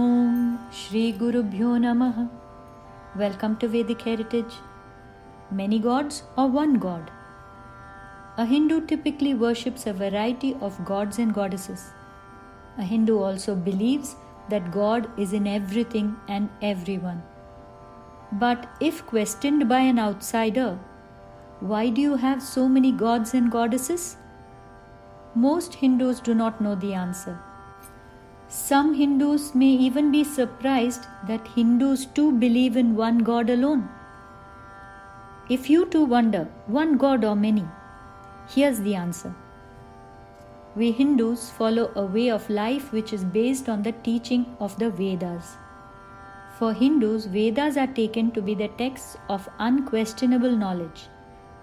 Om 0.00 0.58
Shri 0.72 1.12
Guru 1.12 1.42
Bhyo 1.42 1.70
Namaha. 1.78 2.26
Welcome 3.14 3.56
to 3.58 3.68
Vedic 3.68 4.00
Heritage. 4.00 4.54
Many 5.50 5.78
gods 5.78 6.22
or 6.38 6.48
one 6.48 6.78
god? 6.78 7.10
A 8.38 8.46
Hindu 8.46 8.86
typically 8.86 9.34
worships 9.34 9.86
a 9.86 9.92
variety 9.92 10.56
of 10.62 10.82
gods 10.86 11.18
and 11.18 11.34
goddesses. 11.34 11.90
A 12.78 12.82
Hindu 12.82 13.18
also 13.18 13.54
believes 13.54 14.16
that 14.48 14.72
God 14.72 15.10
is 15.18 15.34
in 15.34 15.46
everything 15.46 16.16
and 16.26 16.48
everyone. 16.62 17.22
But 18.32 18.66
if 18.80 19.04
questioned 19.04 19.68
by 19.68 19.80
an 19.80 19.98
outsider, 19.98 20.78
why 21.60 21.90
do 21.90 22.00
you 22.00 22.16
have 22.16 22.42
so 22.42 22.66
many 22.66 22.92
gods 22.92 23.34
and 23.34 23.50
goddesses? 23.50 24.16
Most 25.34 25.74
Hindus 25.74 26.20
do 26.20 26.34
not 26.34 26.62
know 26.62 26.76
the 26.76 26.94
answer. 26.94 27.38
Some 28.54 28.92
Hindus 28.92 29.54
may 29.54 29.70
even 29.84 30.12
be 30.12 30.24
surprised 30.24 31.06
that 31.26 31.48
Hindus 31.48 32.04
too 32.04 32.32
believe 32.32 32.76
in 32.76 32.94
one 32.94 33.20
God 33.20 33.48
alone. 33.48 33.88
If 35.48 35.70
you 35.70 35.86
too 35.86 36.04
wonder, 36.04 36.46
one 36.66 36.98
God 36.98 37.24
or 37.24 37.34
many, 37.34 37.64
here's 38.54 38.78
the 38.80 38.94
answer. 38.94 39.34
We 40.76 40.92
Hindus 40.92 41.48
follow 41.50 41.92
a 41.96 42.04
way 42.04 42.28
of 42.28 42.50
life 42.50 42.92
which 42.92 43.14
is 43.14 43.24
based 43.24 43.70
on 43.70 43.82
the 43.82 43.92
teaching 43.92 44.44
of 44.60 44.78
the 44.78 44.90
Vedas. 44.90 45.56
For 46.58 46.74
Hindus, 46.74 47.24
Vedas 47.24 47.78
are 47.78 47.86
taken 47.86 48.32
to 48.32 48.42
be 48.42 48.54
the 48.54 48.68
texts 48.68 49.16
of 49.30 49.48
unquestionable 49.60 50.54
knowledge. 50.54 51.08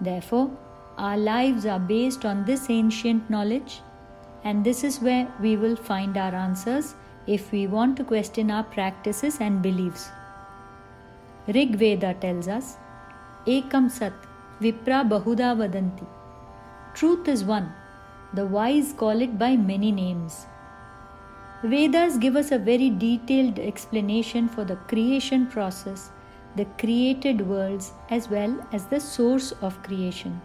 Therefore, 0.00 0.50
our 0.98 1.16
lives 1.16 1.66
are 1.66 1.78
based 1.78 2.24
on 2.24 2.44
this 2.44 2.68
ancient 2.68 3.30
knowledge 3.30 3.80
and 4.44 4.64
this 4.64 4.84
is 4.84 5.00
where 5.00 5.28
we 5.40 5.56
will 5.56 5.76
find 5.76 6.16
our 6.16 6.34
answers 6.34 6.94
if 7.26 7.52
we 7.52 7.66
want 7.66 7.96
to 7.96 8.04
question 8.04 8.50
our 8.50 8.64
practices 8.64 9.38
and 9.40 9.62
beliefs. 9.62 10.08
Rig 11.48 11.76
Veda 11.76 12.14
tells 12.14 12.48
us, 12.48 12.76
Ekam 13.46 13.90
Sat, 13.90 14.12
Vipra 14.60 15.08
Bahuda 15.08 15.56
Vadanti. 15.56 16.06
Truth 16.94 17.28
is 17.28 17.44
one, 17.44 17.72
the 18.34 18.46
wise 18.46 18.92
call 18.92 19.20
it 19.20 19.38
by 19.38 19.56
many 19.56 19.90
names. 19.90 20.46
Vedas 21.62 22.16
give 22.16 22.36
us 22.36 22.52
a 22.52 22.58
very 22.58 22.88
detailed 22.88 23.58
explanation 23.58 24.48
for 24.48 24.64
the 24.64 24.76
creation 24.76 25.46
process, 25.46 26.10
the 26.56 26.64
created 26.78 27.46
worlds, 27.46 27.92
as 28.08 28.28
well 28.28 28.66
as 28.72 28.86
the 28.86 28.98
source 28.98 29.52
of 29.60 29.82
creation. 29.82 30.40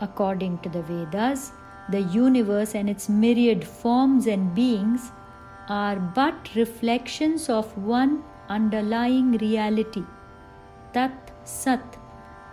According 0.00 0.58
to 0.58 0.68
the 0.68 0.82
Vedas, 0.82 1.52
the 1.90 2.00
universe 2.00 2.74
and 2.74 2.88
its 2.88 3.08
myriad 3.08 3.64
forms 3.64 4.26
and 4.26 4.54
beings 4.54 5.12
are 5.68 5.96
but 5.96 6.54
reflections 6.54 7.48
of 7.48 7.76
one 7.76 8.22
underlying 8.48 9.32
reality, 9.38 10.04
Tat 10.92 11.32
Sat, 11.44 11.98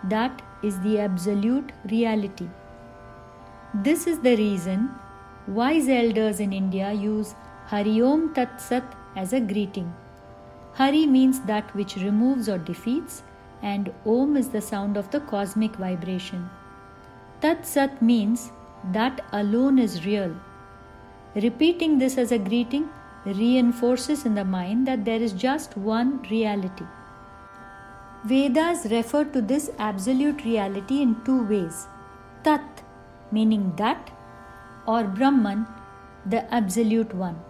that 0.04 0.42
is 0.62 0.78
the 0.80 0.98
absolute 0.98 1.72
reality. 1.90 2.48
This 3.74 4.06
is 4.06 4.18
the 4.20 4.36
reason 4.36 4.90
wise 5.48 5.88
elders 5.88 6.40
in 6.40 6.52
India 6.52 6.92
use 6.92 7.34
Hari 7.66 8.02
Om 8.02 8.34
Tat 8.34 8.60
Sat 8.60 8.84
as 9.16 9.32
a 9.32 9.40
greeting. 9.40 9.92
Hari 10.74 11.06
means 11.06 11.40
that 11.40 11.74
which 11.74 11.96
removes 11.96 12.48
or 12.48 12.58
defeats, 12.58 13.22
and 13.62 13.92
Om 14.06 14.36
is 14.36 14.48
the 14.48 14.60
sound 14.60 14.96
of 14.96 15.10
the 15.10 15.20
cosmic 15.20 15.74
vibration. 15.76 16.48
Tat 17.40 17.66
Sat 17.66 18.00
means 18.00 18.50
that 18.92 19.24
alone 19.32 19.78
is 19.78 20.04
real. 20.04 20.34
Repeating 21.34 21.98
this 21.98 22.18
as 22.18 22.32
a 22.32 22.38
greeting 22.38 22.88
reinforces 23.24 24.26
in 24.26 24.34
the 24.34 24.44
mind 24.44 24.86
that 24.86 25.04
there 25.04 25.20
is 25.20 25.32
just 25.32 25.76
one 25.76 26.22
reality. 26.30 26.84
Vedas 28.24 28.86
refer 28.90 29.24
to 29.24 29.40
this 29.40 29.70
absolute 29.78 30.44
reality 30.44 31.02
in 31.02 31.16
two 31.24 31.42
ways 31.44 31.86
Tat, 32.44 32.82
meaning 33.30 33.72
that, 33.76 34.10
or 34.86 35.04
Brahman, 35.04 35.66
the 36.26 36.52
absolute 36.52 37.14
one. 37.14 37.40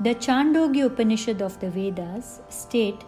The 0.00 0.14
Chandogya 0.14 0.86
Upanishad 0.86 1.40
of 1.40 1.58
the 1.60 1.70
Vedas 1.70 2.40
state 2.48 3.04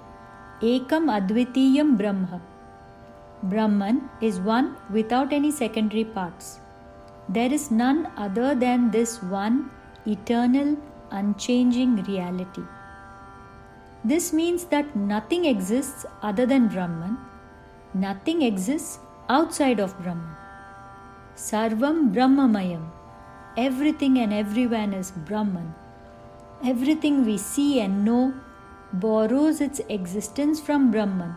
Ekam 0.63 1.11
Advitiyam 1.17 1.97
Brahma. 1.97 2.41
Brahman 3.43 4.09
is 4.21 4.41
one 4.41 4.77
without 4.91 5.33
any 5.33 5.51
secondary 5.51 6.05
parts. 6.05 6.61
There 7.29 7.53
is 7.53 7.71
none 7.71 8.11
other 8.17 8.55
than 8.55 8.91
this 8.91 9.23
one 9.23 9.71
eternal, 10.07 10.77
unchanging 11.11 12.03
reality. 12.05 12.63
This 14.05 14.33
means 14.33 14.65
that 14.67 14.97
nothing 14.97 15.45
exists 15.45 16.07
other 16.23 16.47
than 16.47 16.69
Brahman, 16.69 17.19
nothing 17.93 18.43
exists 18.43 18.99
outside 19.29 19.79
of 19.79 19.99
Brahman. 20.03 20.37
Sarvam 21.35 22.13
Brahmamayam. 22.15 22.91
Everything 23.57 24.19
and 24.19 24.33
everyone 24.33 24.95
is 24.95 25.11
Brahman. 25.11 25.75
Everything 26.65 27.25
we 27.27 27.37
see 27.37 27.81
and 27.81 28.05
know 28.05 28.33
borrows 28.93 29.61
its 29.61 29.81
existence 29.89 30.61
from 30.61 30.91
Brahman. 30.91 31.37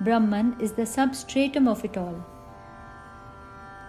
Brahman 0.00 0.56
is 0.60 0.72
the 0.72 0.86
substratum 0.86 1.66
of 1.66 1.84
it 1.84 1.96
all. 1.96 2.24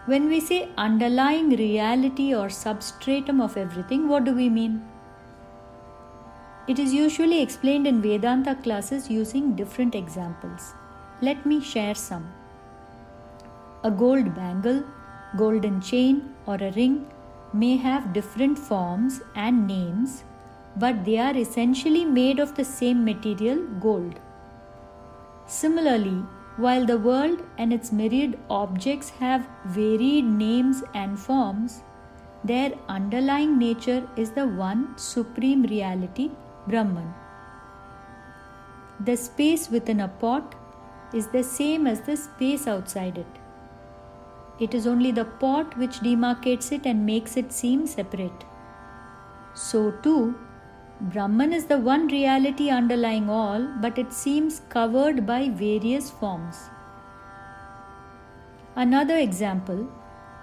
When 0.09 0.27
we 0.27 0.39
say 0.39 0.69
underlying 0.75 1.49
reality 1.49 2.33
or 2.33 2.49
substratum 2.49 3.39
of 3.39 3.55
everything, 3.57 4.07
what 4.07 4.23
do 4.23 4.33
we 4.33 4.49
mean? 4.49 4.81
It 6.67 6.79
is 6.79 6.91
usually 6.91 7.43
explained 7.43 7.85
in 7.85 8.01
Vedanta 8.01 8.55
classes 8.55 9.07
using 9.07 9.55
different 9.55 9.93
examples. 9.93 10.73
Let 11.21 11.45
me 11.45 11.61
share 11.61 11.93
some. 11.93 12.27
A 13.83 13.91
gold 13.91 14.33
bangle, 14.33 14.83
golden 15.37 15.79
chain, 15.79 16.33
or 16.47 16.55
a 16.55 16.71
ring 16.71 17.05
may 17.53 17.77
have 17.77 18.11
different 18.11 18.57
forms 18.57 19.21
and 19.35 19.67
names, 19.67 20.23
but 20.77 21.05
they 21.05 21.19
are 21.19 21.37
essentially 21.37 22.03
made 22.03 22.39
of 22.39 22.55
the 22.55 22.65
same 22.65 23.05
material, 23.05 23.63
gold. 23.79 24.19
Similarly, 25.45 26.23
while 26.63 26.85
the 26.85 26.97
world 26.97 27.41
and 27.57 27.71
its 27.71 27.91
myriad 27.91 28.37
objects 28.49 29.11
have 29.11 29.47
varied 29.65 30.25
names 30.25 30.83
and 30.93 31.17
forms, 31.17 31.81
their 32.43 32.73
underlying 32.89 33.57
nature 33.57 34.05
is 34.17 34.31
the 34.31 34.45
one 34.45 34.97
supreme 34.97 35.63
reality, 35.63 36.31
Brahman. 36.67 37.13
The 38.99 39.15
space 39.15 39.69
within 39.69 40.01
a 40.01 40.09
pot 40.09 40.55
is 41.13 41.27
the 41.27 41.43
same 41.43 41.87
as 41.87 42.01
the 42.01 42.17
space 42.17 42.67
outside 42.67 43.17
it. 43.17 43.39
It 44.59 44.73
is 44.73 44.85
only 44.85 45.11
the 45.11 45.25
pot 45.25 45.77
which 45.77 46.01
demarcates 46.01 46.73
it 46.73 46.85
and 46.85 47.05
makes 47.05 47.37
it 47.37 47.53
seem 47.53 47.87
separate. 47.87 48.43
So, 49.53 49.91
too, 50.03 50.35
Brahman 51.01 51.53
is 51.53 51.65
the 51.65 51.77
one 51.77 52.07
reality 52.07 52.69
underlying 52.69 53.29
all, 53.29 53.65
but 53.79 53.97
it 53.97 54.11
seems 54.11 54.61
covered 54.67 55.25
by 55.25 55.47
various 55.47 56.09
forms. 56.09 56.69
Another 58.75 59.17
example 59.17 59.89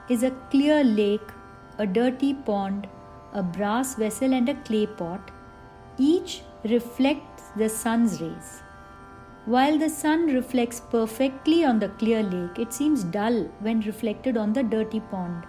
is 0.09 0.23
a 0.23 0.31
clear 0.51 0.83
lake, 0.83 1.29
a 1.77 1.87
dirty 1.87 2.33
pond, 2.33 2.87
a 3.35 3.43
brass 3.43 3.97
vessel, 3.97 4.33
and 4.33 4.49
a 4.49 4.55
clay 4.55 4.87
pot. 4.87 5.31
Each 5.99 6.41
reflects 6.65 7.43
the 7.57 7.69
sun's 7.69 8.23
rays. 8.23 8.63
While 9.45 9.77
the 9.79 9.91
sun 9.91 10.27
reflects 10.27 10.81
perfectly 10.81 11.67
on 11.67 11.81
the 11.81 11.91
clear 11.91 12.23
lake, 12.23 12.59
it 12.59 12.73
seems 12.73 13.05
dull 13.05 13.45
when 13.61 13.81
reflected 13.81 14.39
on 14.39 14.55
the 14.55 14.63
dirty 14.63 15.01
pond. 15.01 15.45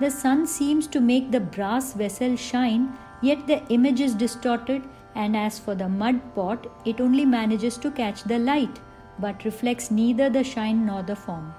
The 0.00 0.10
sun 0.10 0.48
seems 0.48 0.88
to 0.88 1.00
make 1.00 1.30
the 1.30 1.40
brass 1.40 1.92
vessel 1.92 2.34
shine 2.34 2.98
Yet 3.22 3.46
the 3.46 3.62
image 3.68 4.00
is 4.00 4.14
distorted, 4.14 4.82
and 5.14 5.36
as 5.36 5.58
for 5.58 5.74
the 5.74 5.88
mud 5.88 6.20
pot, 6.34 6.66
it 6.84 7.00
only 7.00 7.24
manages 7.24 7.76
to 7.78 7.90
catch 7.90 8.24
the 8.24 8.38
light, 8.38 8.80
but 9.18 9.44
reflects 9.44 9.90
neither 9.90 10.28
the 10.28 10.42
shine 10.42 10.84
nor 10.86 11.02
the 11.02 11.16
form. 11.16 11.54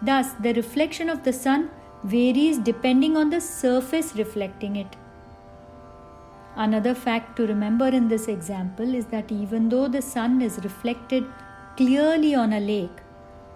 Thus, 0.00 0.32
the 0.34 0.54
reflection 0.54 1.08
of 1.08 1.24
the 1.24 1.32
sun 1.32 1.70
varies 2.04 2.58
depending 2.58 3.16
on 3.16 3.30
the 3.30 3.40
surface 3.40 4.14
reflecting 4.16 4.76
it. 4.76 4.96
Another 6.56 6.94
fact 6.94 7.36
to 7.36 7.46
remember 7.46 7.88
in 7.88 8.08
this 8.08 8.28
example 8.28 8.94
is 8.94 9.06
that 9.06 9.32
even 9.32 9.68
though 9.68 9.88
the 9.88 10.02
sun 10.02 10.42
is 10.42 10.58
reflected 10.62 11.24
clearly 11.76 12.34
on 12.34 12.52
a 12.52 12.60
lake, 12.60 12.98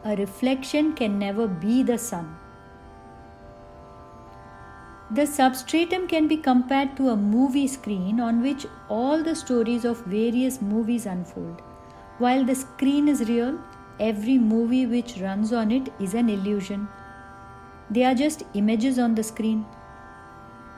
a 0.05 0.17
reflection 0.17 0.95
can 0.95 1.19
never 1.19 1.47
be 1.47 1.83
the 1.83 1.99
sun. 1.99 2.37
The 5.09 5.25
substratum 5.25 6.09
can 6.09 6.27
be 6.27 6.37
compared 6.37 6.97
to 6.97 7.11
a 7.11 7.17
movie 7.17 7.69
screen 7.69 8.19
on 8.19 8.43
which 8.43 8.67
all 8.89 9.23
the 9.23 9.37
stories 9.37 9.85
of 9.85 10.05
various 10.05 10.61
movies 10.61 11.07
unfold. 11.07 11.63
While 12.19 12.45
the 12.45 12.57
screen 12.57 13.07
is 13.07 13.29
real, 13.29 13.61
every 14.01 14.37
movie 14.37 14.85
which 14.85 15.19
runs 15.21 15.53
on 15.53 15.71
it 15.71 15.93
is 16.01 16.15
an 16.15 16.29
illusion. 16.29 16.89
They 17.89 18.03
are 18.03 18.17
just 18.17 18.43
images 18.55 18.99
on 18.99 19.15
the 19.15 19.23
screen. 19.23 19.65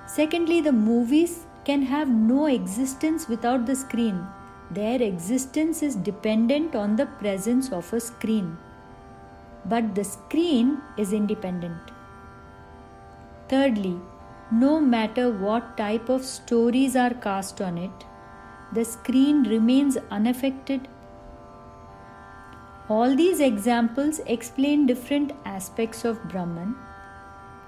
Secondly, 0.06 0.60
the 0.60 0.72
movies 0.72 1.46
can 1.64 1.80
have 1.80 2.10
no 2.10 2.46
existence 2.46 3.28
without 3.28 3.64
the 3.64 3.76
screen. 3.76 4.26
Their 4.70 5.00
existence 5.00 5.82
is 5.82 5.96
dependent 5.96 6.74
on 6.74 6.96
the 6.96 7.06
presence 7.06 7.72
of 7.72 7.90
a 7.94 8.00
screen. 8.00 8.58
But 9.64 9.94
the 9.94 10.04
screen 10.04 10.82
is 10.98 11.14
independent. 11.14 11.92
Thirdly, 13.48 13.98
no 14.50 14.80
matter 14.80 15.30
what 15.30 15.76
type 15.76 16.08
of 16.08 16.24
stories 16.24 16.96
are 16.96 17.12
cast 17.12 17.60
on 17.60 17.76
it, 17.76 18.04
the 18.72 18.84
screen 18.84 19.42
remains 19.42 19.98
unaffected. 20.10 20.88
All 22.88 23.14
these 23.14 23.40
examples 23.40 24.20
explain 24.26 24.86
different 24.86 25.32
aspects 25.44 26.06
of 26.06 26.22
Brahman. 26.28 26.74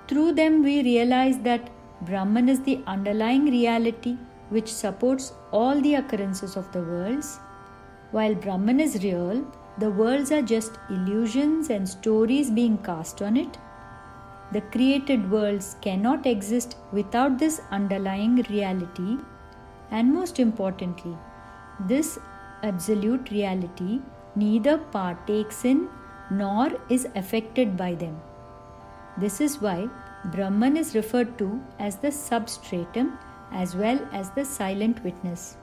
Through 0.09 0.33
them, 0.33 0.63
we 0.63 0.83
realize 0.83 1.39
that 1.41 1.69
Brahman 2.03 2.49
is 2.49 2.63
the 2.63 2.83
underlying 2.87 3.45
reality 3.45 4.17
which 4.49 4.73
supports 4.73 5.35
all 5.53 5.81
the 5.81 5.97
occurrences 5.97 6.57
of 6.57 6.73
the 6.73 6.83
worlds. 6.83 7.39
While 8.11 8.35
Brahman 8.35 8.81
is 8.81 9.05
real, 9.05 9.47
the 9.79 9.91
worlds 9.91 10.33
are 10.33 10.43
just 10.43 10.79
illusions 10.89 11.69
and 11.69 11.87
stories 11.87 12.51
being 12.51 12.79
cast 12.79 13.21
on 13.21 13.37
it. 13.37 13.59
The 14.53 14.61
created 14.61 15.31
worlds 15.31 15.77
cannot 15.81 16.27
exist 16.27 16.77
without 16.93 17.39
this 17.39 17.61
underlying 17.71 18.37
reality 18.51 19.19
and 19.91 20.13
most 20.13 20.41
importantly, 20.41 21.17
this 21.87 22.19
absolute 22.63 23.31
reality 23.31 24.01
neither 24.35 24.79
partakes 24.79 25.65
in 25.65 25.89
nor 26.31 26.71
is 26.89 27.07
affected 27.15 27.77
by 27.77 27.95
them. 27.95 28.21
This 29.17 29.41
is 29.41 29.61
why 29.61 29.89
Brahman 30.27 30.77
is 30.77 30.95
referred 30.95 31.39
to 31.39 31.61
as 31.79 31.97
the 31.97 32.13
substratum 32.13 33.19
as 33.53 33.75
well 33.75 33.99
as 34.13 34.31
the 34.31 34.45
silent 34.45 35.03
witness. 35.05 35.57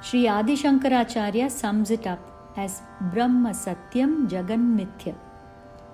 Sri 0.00 0.26
Adi 0.28 0.56
Shankaracharya 0.56 1.50
sums 1.50 1.90
it 1.90 2.06
up 2.06 2.18
as 2.56 2.82
Brahma 3.00 3.50
Satyam 3.50 4.28
Jagan 4.28 4.76
Mithya. 4.76 5.14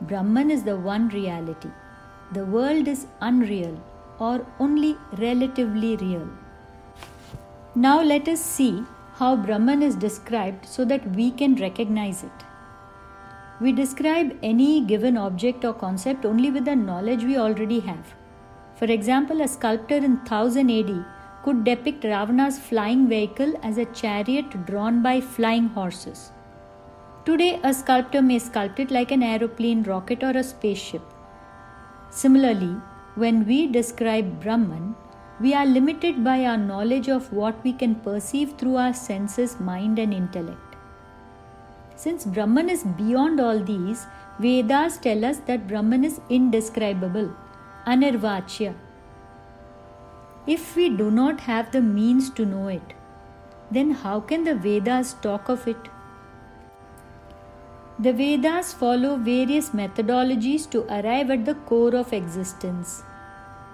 Brahman 0.03 0.50
is 0.50 0.62
the 0.62 0.77
one 0.77 1.09
reality. 1.09 1.71
The 2.33 2.45
world 2.45 2.87
is 2.87 3.06
unreal 3.21 3.83
or 4.21 4.47
only 4.61 4.97
relatively 5.19 5.97
real. 5.97 6.29
Now 7.75 8.00
let 8.03 8.29
us 8.29 8.41
see 8.41 8.85
how 9.15 9.35
Brahman 9.35 9.83
is 9.83 9.97
described 9.97 10.67
so 10.67 10.85
that 10.85 11.11
we 11.17 11.33
can 11.33 11.56
recognize 11.56 12.23
it. 12.23 12.45
We 13.61 13.73
describe 13.73 14.39
any 14.41 14.85
given 14.85 15.17
object 15.17 15.65
or 15.65 15.75
concept 15.75 16.25
only 16.25 16.53
with 16.53 16.65
the 16.65 16.77
knowledge 16.77 17.25
we 17.25 17.37
already 17.37 17.81
have. 17.81 18.15
For 18.77 18.85
example, 18.85 19.41
a 19.41 19.49
sculptor 19.49 19.97
in 19.97 20.19
1000 20.19 20.71
AD 20.71 21.05
could 21.43 21.65
depict 21.65 22.05
Ravana's 22.05 22.56
flying 22.56 23.09
vehicle 23.09 23.55
as 23.65 23.79
a 23.79 23.85
chariot 23.87 24.65
drawn 24.65 25.03
by 25.03 25.21
flying 25.21 25.67
horses. 25.71 26.31
Today, 27.28 27.60
a 27.62 27.75
sculptor 27.75 28.22
may 28.22 28.38
sculpt 28.40 28.78
it 28.78 28.90
like 28.90 29.10
an 29.10 29.22
aeroplane, 29.22 29.82
rocket, 29.82 30.22
or 30.22 30.30
a 30.30 30.42
spaceship. 30.42 31.02
Similarly, 32.08 32.75
when 33.16 33.46
we 33.46 33.66
describe 33.66 34.40
Brahman, 34.40 34.94
we 35.38 35.52
are 35.52 35.66
limited 35.66 36.25
by 36.25 36.46
our 36.46 36.56
knowledge 36.56 37.08
of 37.08 37.30
what 37.30 37.62
we 37.62 37.75
can 37.75 37.96
perceive 37.96 38.54
through 38.56 38.76
our 38.76 38.94
senses, 38.94 39.60
mind, 39.60 39.98
and 39.98 40.14
intellect. 40.14 40.76
Since 41.96 42.25
Brahman 42.25 42.70
is 42.70 42.84
beyond 42.84 43.40
all 43.40 43.62
these, 43.62 44.06
Vedas 44.38 44.96
tell 44.96 45.22
us 45.22 45.36
that 45.40 45.69
Brahman 45.69 46.04
is 46.04 46.22
indescribable, 46.30 47.30
anirvachya. 47.86 48.75
If 50.46 50.75
we 50.75 50.88
do 50.88 51.10
not 51.10 51.40
have 51.40 51.72
the 51.72 51.82
means 51.82 52.30
to 52.30 52.46
know 52.46 52.69
it, 52.69 52.94
then 53.70 53.90
how 53.90 54.19
can 54.19 54.44
the 54.44 54.54
Vedas 54.54 55.12
talk 55.20 55.50
of 55.50 55.69
it? 55.69 55.90
The 58.00 58.12
Vedas 58.12 58.73
follow 58.73 59.17
various 59.17 59.71
methodologies 59.71 60.71
to 60.71 60.85
arrive 60.85 61.33
at 61.33 61.45
the 61.45 61.56
core 61.71 61.97
of 61.97 62.12
existence. 62.12 63.03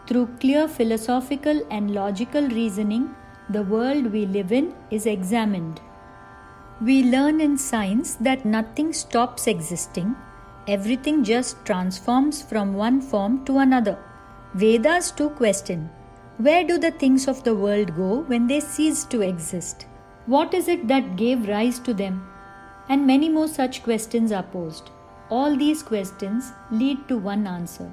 Through 0.07 0.29
clear 0.41 0.67
philosophical 0.67 1.61
and 1.71 1.91
logical 1.93 2.49
reasoning, 2.49 3.15
the 3.51 3.63
world 3.63 4.11
we 4.13 4.25
live 4.25 4.51
in 4.51 4.75
is 4.91 5.05
examined. 5.05 5.83
We 6.81 7.03
learn 7.05 7.43
in 7.43 7.59
science 7.59 8.15
that 8.15 8.47
nothing 8.47 8.95
stops 8.95 9.47
existing, 9.47 10.17
everything 10.67 11.23
just 11.23 11.63
transforms 11.67 12.41
from 12.41 12.73
one 12.73 13.03
form 13.03 13.45
to 13.45 13.59
another. 13.59 13.99
Vedas 14.55 15.11
too 15.11 15.29
question 15.31 15.91
Where 16.39 16.65
do 16.65 16.79
the 16.79 16.93
things 16.93 17.29
of 17.29 17.45
the 17.45 17.55
world 17.55 17.95
go 17.95 18.21
when 18.23 18.47
they 18.47 18.61
cease 18.61 19.05
to 19.05 19.21
exist? 19.21 19.85
What 20.25 20.55
is 20.55 20.67
it 20.67 20.89
that 20.89 21.17
gave 21.17 21.47
rise 21.47 21.79
to 21.81 21.93
them? 21.93 22.27
And 22.89 23.07
many 23.07 23.29
more 23.29 23.49
such 23.49 23.83
questions 23.83 24.33
are 24.33 24.43
posed. 24.43 24.91
All 25.31 25.57
these 25.57 25.83
questions 25.83 26.53
lead 26.71 27.09
to 27.09 27.17
one 27.19 27.47
answer 27.47 27.91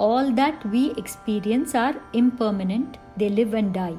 all 0.00 0.30
that 0.32 0.64
we 0.72 0.92
experience 0.92 1.74
are 1.74 1.94
impermanent, 2.14 2.96
they 3.18 3.28
live 3.28 3.52
and 3.54 3.74
die. 3.74 3.98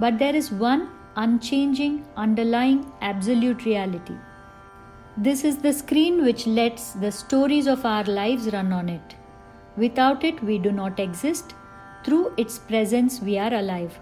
But 0.00 0.18
there 0.18 0.34
is 0.34 0.50
one 0.50 0.88
unchanging, 1.16 2.04
underlying, 2.16 2.90
absolute 3.00 3.64
reality. 3.64 4.16
This 5.16 5.44
is 5.44 5.58
the 5.58 5.72
screen 5.72 6.24
which 6.24 6.46
lets 6.46 6.92
the 6.92 7.12
stories 7.12 7.68
of 7.68 7.84
our 7.84 8.04
lives 8.04 8.52
run 8.52 8.72
on 8.72 8.88
it. 8.88 9.14
Without 9.76 10.24
it, 10.24 10.42
we 10.42 10.58
do 10.58 10.72
not 10.72 10.98
exist. 10.98 11.54
Through 12.04 12.34
its 12.36 12.58
presence, 12.58 13.20
we 13.20 13.38
are 13.38 13.54
alive. 13.54 13.98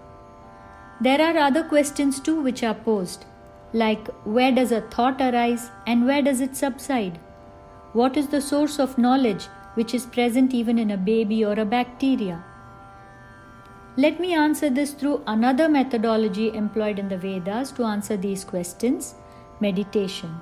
There 0.99 1.21
are 1.21 1.37
other 1.37 1.63
questions 1.63 2.19
too 2.19 2.41
which 2.41 2.63
are 2.63 2.73
posed, 2.73 3.25
like 3.73 4.07
where 4.23 4.51
does 4.51 4.71
a 4.71 4.81
thought 4.81 5.21
arise 5.21 5.69
and 5.85 6.05
where 6.05 6.21
does 6.21 6.41
it 6.41 6.55
subside? 6.55 7.19
What 7.93 8.17
is 8.17 8.27
the 8.27 8.41
source 8.41 8.79
of 8.79 8.97
knowledge 8.97 9.47
which 9.77 9.93
is 9.93 10.07
present 10.07 10.55
even 10.55 10.79
in 10.79 10.91
a 10.91 10.97
baby 10.97 11.45
or 11.45 11.53
a 11.53 11.65
bacteria. 11.73 12.43
Let 13.95 14.19
me 14.19 14.33
answer 14.33 14.69
this 14.71 14.93
through 14.93 15.21
another 15.27 15.69
methodology 15.69 16.47
employed 16.61 16.97
in 16.97 17.09
the 17.09 17.17
Vedas 17.17 17.71
to 17.73 17.83
answer 17.83 18.17
these 18.17 18.43
questions 18.43 19.13
meditation. 19.59 20.35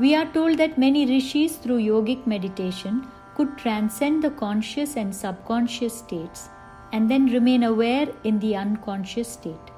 We 0.00 0.14
are 0.14 0.30
told 0.32 0.58
that 0.58 0.78
many 0.78 1.04
rishis 1.06 1.56
through 1.56 1.80
yogic 1.80 2.26
meditation 2.26 3.06
could 3.34 3.58
transcend 3.58 4.24
the 4.24 4.30
conscious 4.30 4.96
and 4.96 5.14
subconscious 5.14 5.98
states 5.98 6.48
and 6.92 7.10
then 7.10 7.26
remain 7.26 7.64
aware 7.64 8.08
in 8.24 8.38
the 8.38 8.56
unconscious 8.56 9.28
state. 9.28 9.73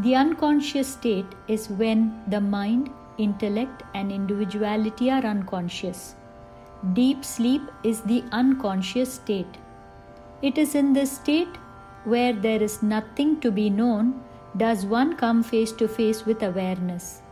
The 0.00 0.16
unconscious 0.16 0.88
state 0.88 1.34
is 1.46 1.68
when 1.68 2.20
the 2.26 2.40
mind, 2.40 2.90
intellect, 3.16 3.84
and 3.94 4.10
individuality 4.10 5.10
are 5.10 5.24
unconscious. 5.24 6.16
Deep 6.94 7.24
sleep 7.24 7.62
is 7.84 8.00
the 8.02 8.24
unconscious 8.32 9.14
state. 9.14 9.58
It 10.42 10.58
is 10.58 10.74
in 10.74 10.92
this 10.92 11.12
state 11.12 11.56
where 12.04 12.32
there 12.32 12.62
is 12.62 12.82
nothing 12.82 13.40
to 13.40 13.52
be 13.52 13.70
known 13.70 14.20
does 14.56 14.84
one 14.84 15.16
come 15.16 15.42
face 15.42 15.72
to 15.72 15.86
face 15.86 16.26
with 16.26 16.42
awareness. 16.42 17.22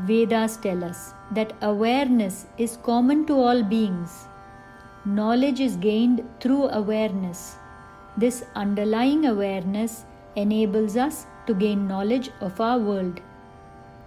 Vedas 0.00 0.56
tell 0.56 0.82
us 0.82 1.14
that 1.30 1.52
awareness 1.62 2.46
is 2.58 2.78
common 2.82 3.26
to 3.26 3.34
all 3.34 3.62
beings. 3.62 4.26
Knowledge 5.04 5.60
is 5.60 5.76
gained 5.76 6.22
through 6.40 6.68
awareness. 6.68 7.56
This 8.16 8.44
underlying 8.54 9.26
awareness 9.26 10.04
enables 10.36 10.96
us 10.96 11.26
to 11.46 11.54
gain 11.54 11.88
knowledge 11.88 12.30
of 12.40 12.60
our 12.60 12.78
world. 12.78 13.20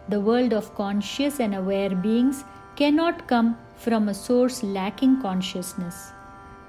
The 0.10 0.20
world 0.20 0.54
of 0.54 0.74
conscious 0.76 1.40
and 1.40 1.56
aware 1.56 1.90
beings 1.90 2.44
cannot 2.76 3.28
come 3.28 3.58
from 3.76 4.10
a 4.10 4.14
source 4.14 4.64
lacking 4.64 5.22
consciousness. 5.22 6.12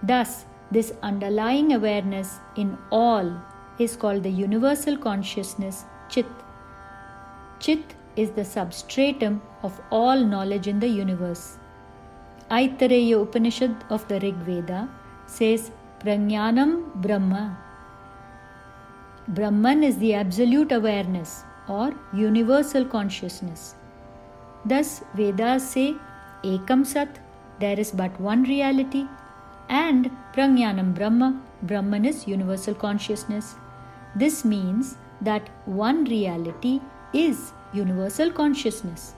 Thus, 0.02 0.44
this 0.70 0.92
underlying 1.02 1.72
awareness 1.72 2.38
in 2.56 2.76
all 2.90 3.32
is 3.78 3.96
called 3.96 4.22
the 4.22 4.30
universal 4.30 4.96
consciousness, 4.96 5.84
Chit. 6.08 6.26
Chit 7.60 7.94
is 8.16 8.30
the 8.30 8.44
substratum 8.44 9.42
of 9.62 9.80
all 9.90 10.16
knowledge 10.16 10.68
in 10.68 10.80
the 10.80 10.88
universe. 10.88 11.58
Aitareya 12.50 13.22
Upanishad 13.22 13.74
of 13.90 14.06
the 14.08 14.20
Rig 14.20 14.36
Veda 14.36 14.88
says 15.26 15.70
Prajnanam 16.00 16.94
Brahma. 16.94 17.63
Brahman 19.28 19.82
is 19.82 19.96
the 19.98 20.12
absolute 20.14 20.70
awareness 20.70 21.44
or 21.66 21.94
universal 22.12 22.84
consciousness. 22.84 23.74
Thus, 24.66 25.02
Vedas 25.14 25.66
say 25.66 25.94
Ekam 26.42 26.84
Sat, 26.84 27.18
there 27.58 27.80
is 27.80 27.90
but 27.90 28.20
one 28.20 28.42
reality, 28.42 29.06
and 29.70 30.10
Prajnanam 30.34 30.94
Brahma, 30.94 31.40
Brahman 31.62 32.04
is 32.04 32.28
universal 32.28 32.74
consciousness. 32.74 33.54
This 34.14 34.44
means 34.44 34.98
that 35.22 35.48
one 35.64 36.04
reality 36.04 36.80
is 37.14 37.52
universal 37.72 38.30
consciousness. 38.30 39.14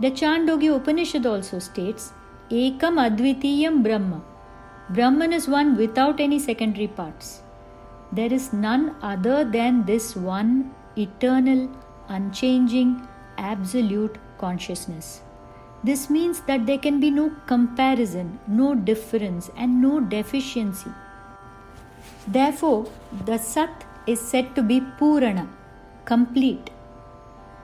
The 0.00 0.10
Chandogya 0.10 0.76
Upanishad 0.76 1.24
also 1.24 1.58
states 1.58 2.12
Ekam 2.50 2.98
Advitiyam 3.08 3.82
Brahma. 3.82 4.20
Brahman 4.90 5.32
is 5.32 5.48
one 5.48 5.76
without 5.76 6.20
any 6.20 6.38
secondary 6.38 6.88
parts. 6.88 7.42
There 8.12 8.32
is 8.32 8.52
none 8.52 8.96
other 9.02 9.44
than 9.44 9.84
this 9.84 10.16
one 10.16 10.74
eternal, 10.96 11.70
unchanging, 12.08 13.06
absolute 13.38 14.18
consciousness. 14.38 15.20
This 15.84 16.10
means 16.10 16.40
that 16.42 16.66
there 16.66 16.78
can 16.78 17.00
be 17.00 17.10
no 17.10 17.30
comparison, 17.46 18.38
no 18.46 18.74
difference, 18.74 19.50
and 19.56 19.80
no 19.80 20.00
deficiency. 20.00 20.90
Therefore, 22.26 22.86
the 23.24 23.38
Sat 23.38 23.84
is 24.06 24.20
said 24.20 24.54
to 24.56 24.62
be 24.62 24.80
Purna, 24.98 25.48
complete. 26.04 26.70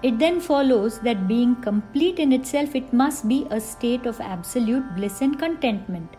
It 0.02 0.18
then 0.18 0.40
follows 0.40 1.00
that 1.00 1.26
being 1.26 1.56
complete 1.56 2.18
in 2.18 2.32
itself, 2.32 2.74
it 2.74 2.92
must 2.92 3.26
be 3.26 3.46
a 3.50 3.60
state 3.60 4.06
of 4.06 4.20
absolute 4.20 4.94
bliss 4.94 5.20
and 5.20 5.38
contentment. 5.38 6.16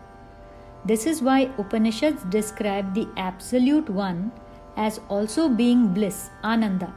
This 0.88 1.04
is 1.04 1.20
why 1.20 1.50
Upanishads 1.58 2.22
describe 2.30 2.94
the 2.94 3.06
Absolute 3.18 3.90
One 3.90 4.32
as 4.78 5.00
also 5.10 5.46
being 5.46 5.88
bliss, 5.88 6.30
Ananda. 6.42 6.94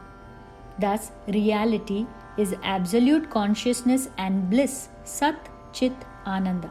Thus, 0.78 1.10
reality 1.28 2.06
is 2.38 2.54
absolute 2.62 3.28
consciousness 3.28 4.08
and 4.16 4.48
bliss, 4.48 4.88
Sat 5.04 5.50
Chit 5.74 5.92
Ananda. 6.26 6.70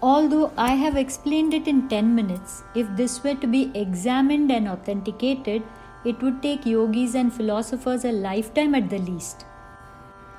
Although 0.00 0.52
I 0.56 0.70
have 0.70 0.96
explained 0.96 1.52
it 1.52 1.68
in 1.68 1.86
10 1.90 2.14
minutes, 2.14 2.62
if 2.74 2.88
this 2.96 3.22
were 3.22 3.34
to 3.34 3.46
be 3.46 3.70
examined 3.74 4.50
and 4.50 4.68
authenticated, 4.68 5.62
it 6.06 6.22
would 6.22 6.40
take 6.40 6.64
yogis 6.64 7.14
and 7.14 7.30
philosophers 7.30 8.06
a 8.06 8.12
lifetime 8.12 8.74
at 8.74 8.88
the 8.88 9.00
least. 9.00 9.44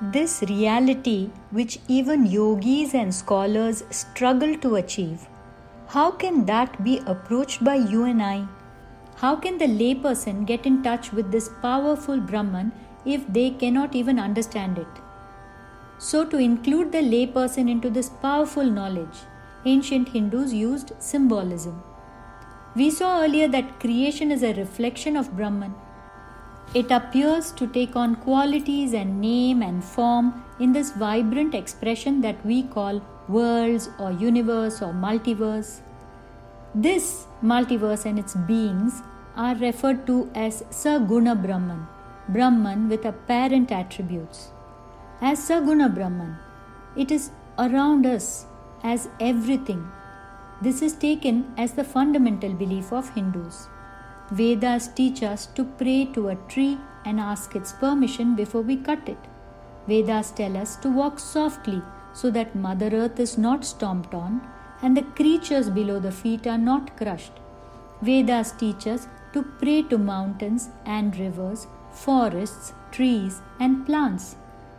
This 0.00 0.42
reality, 0.48 1.30
which 1.52 1.78
even 1.86 2.26
yogis 2.26 2.94
and 2.94 3.14
scholars 3.14 3.84
struggle 3.90 4.56
to 4.58 4.76
achieve, 4.76 5.28
how 5.96 6.10
can 6.10 6.44
that 6.44 6.72
be 6.84 6.98
approached 7.06 7.64
by 7.64 7.74
you 7.74 8.04
and 8.04 8.22
I? 8.22 8.46
How 9.14 9.34
can 9.34 9.56
the 9.56 9.66
layperson 9.66 10.44
get 10.44 10.66
in 10.66 10.82
touch 10.82 11.10
with 11.10 11.32
this 11.32 11.48
powerful 11.62 12.20
Brahman 12.20 12.72
if 13.06 13.26
they 13.32 13.48
cannot 13.48 13.94
even 13.94 14.18
understand 14.18 14.76
it? 14.76 15.00
So, 15.96 16.22
to 16.26 16.36
include 16.36 16.92
the 16.92 16.98
layperson 16.98 17.70
into 17.70 17.88
this 17.88 18.10
powerful 18.10 18.64
knowledge, 18.64 19.22
ancient 19.64 20.10
Hindus 20.10 20.52
used 20.52 20.92
symbolism. 20.98 21.82
We 22.74 22.90
saw 22.90 23.22
earlier 23.22 23.48
that 23.48 23.80
creation 23.80 24.30
is 24.30 24.42
a 24.42 24.52
reflection 24.52 25.16
of 25.16 25.34
Brahman. 25.34 25.74
It 26.74 26.90
appears 26.90 27.52
to 27.52 27.66
take 27.66 27.96
on 27.96 28.16
qualities 28.16 28.92
and 28.92 29.18
name 29.18 29.62
and 29.62 29.82
form 29.82 30.44
in 30.60 30.74
this 30.74 30.90
vibrant 30.90 31.54
expression 31.54 32.20
that 32.20 32.44
we 32.44 32.64
call 32.64 33.00
worlds 33.28 33.88
or 33.98 34.12
universe 34.12 34.82
or 34.82 34.92
multiverse. 34.92 35.80
This 36.78 37.26
multiverse 37.42 38.04
and 38.04 38.18
its 38.18 38.34
beings 38.34 39.02
are 39.34 39.54
referred 39.54 40.06
to 40.08 40.30
as 40.34 40.60
Saguna 40.64 41.34
Brahman, 41.42 41.86
Brahman 42.28 42.90
with 42.90 43.06
apparent 43.06 43.72
attributes. 43.72 44.50
As 45.22 45.38
Saguna 45.38 45.88
Brahman, 45.94 46.36
it 46.94 47.10
is 47.10 47.30
around 47.58 48.04
us 48.04 48.44
as 48.82 49.08
everything. 49.20 49.90
This 50.60 50.82
is 50.82 50.92
taken 50.92 51.50
as 51.56 51.72
the 51.72 51.82
fundamental 51.82 52.52
belief 52.52 52.92
of 52.92 53.08
Hindus. 53.14 53.68
Vedas 54.30 54.88
teach 54.88 55.22
us 55.22 55.46
to 55.54 55.64
pray 55.64 56.04
to 56.12 56.28
a 56.28 56.36
tree 56.50 56.76
and 57.06 57.18
ask 57.18 57.56
its 57.56 57.72
permission 57.72 58.36
before 58.36 58.60
we 58.60 58.76
cut 58.76 59.08
it. 59.08 59.22
Vedas 59.88 60.30
tell 60.30 60.54
us 60.58 60.76
to 60.76 60.90
walk 60.90 61.20
softly 61.20 61.80
so 62.12 62.30
that 62.30 62.54
Mother 62.54 62.90
Earth 62.92 63.18
is 63.18 63.38
not 63.38 63.64
stomped 63.64 64.12
on 64.12 64.42
and 64.82 64.96
the 64.96 65.02
creatures 65.02 65.68
below 65.70 65.98
the 65.98 66.12
feet 66.12 66.46
are 66.46 66.58
not 66.58 66.96
crushed. 66.96 67.32
Vedas 68.02 68.52
teach 68.52 68.86
us 68.86 69.08
to 69.32 69.42
pray 69.42 69.82
to 69.82 69.98
mountains 69.98 70.68
and 70.84 71.16
rivers, 71.18 71.66
forests, 71.90 72.72
trees, 72.90 73.40
and 73.60 73.86
plants, 73.86 74.36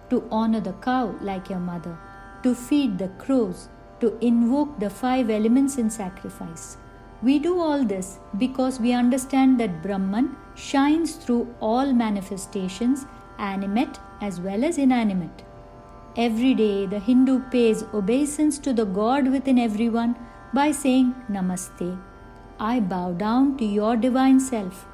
to 0.10 0.28
honor 0.32 0.60
the 0.60 0.74
cow 0.74 1.16
like 1.22 1.50
your 1.50 1.60
mother, 1.60 1.98
to 2.44 2.54
feed 2.54 2.98
the 2.98 3.10
crows, 3.20 3.70
to 4.00 4.18
invoke 4.20 4.80
the 4.80 4.90
five 4.90 5.30
elements 5.30 5.78
in 5.78 5.90
sacrifice. 5.90 6.78
We 7.24 7.40
do 7.40 7.60
all 7.60 7.84
this 7.84 8.20
because 8.38 8.80
we 8.80 8.94
understand 8.94 9.60
that 9.60 9.82
Brahman 9.82 10.36
shines 10.56 11.16
through 11.16 11.54
all 11.60 11.92
manifestations, 11.92 13.08
animate 13.40 14.00
as 14.22 14.40
well 14.40 14.64
as 14.64 14.78
inanimate. 14.78 15.44
Every 16.18 16.56
day, 16.56 16.88
the 16.88 16.98
Hindu 16.98 17.42
pays 17.52 17.84
obeisance 17.94 18.58
to 18.60 18.74
the 18.74 18.86
God 18.86 19.28
within 19.28 19.60
everyone 19.60 20.16
by 20.52 20.72
saying 20.72 21.14
Namaste. 21.30 22.00
I 22.60 22.80
bow 22.80 23.12
down 23.12 23.56
to 23.58 23.66
your 23.66 23.96
divine 23.96 24.40
self. 24.40 24.88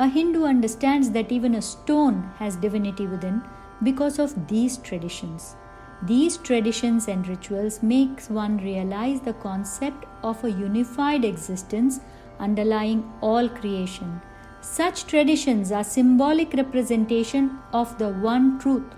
A 0.00 0.08
Hindu 0.08 0.44
understands 0.44 1.12
that 1.12 1.30
even 1.30 1.54
a 1.54 1.62
stone 1.62 2.32
has 2.40 2.56
divinity 2.56 3.06
within 3.06 3.42
because 3.84 4.18
of 4.18 4.48
these 4.48 4.78
traditions. 4.78 5.54
These 6.02 6.38
traditions 6.38 7.06
and 7.06 7.28
rituals 7.28 7.80
makes 7.80 8.28
one 8.28 8.58
realize 8.58 9.20
the 9.20 9.34
concept 9.34 10.04
of 10.24 10.42
a 10.42 10.50
unified 10.50 11.24
existence 11.24 12.00
underlying 12.40 13.08
all 13.20 13.48
creation. 13.48 14.20
Such 14.62 15.06
traditions 15.06 15.70
are 15.70 15.84
symbolic 15.84 16.54
representation 16.54 17.56
of 17.72 17.96
the 17.98 18.08
one 18.08 18.58
truth 18.58 18.96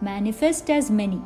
manifest 0.00 0.70
as 0.70 0.90
many. 0.90 1.20